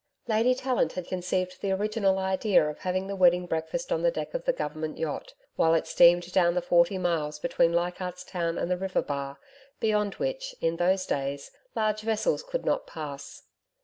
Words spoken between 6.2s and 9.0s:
down the forty miles between Leichardt's Town and the